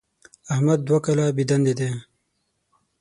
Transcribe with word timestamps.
احمد 0.53 0.79
دوه 0.87 0.99
کاله 1.05 1.25
بېدندې 1.37 1.73
دی. 1.79 1.89